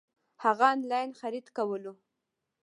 هغه 0.43 0.65
انلاين 0.75 1.11
خريد 1.21 1.47
کولو 1.57 1.93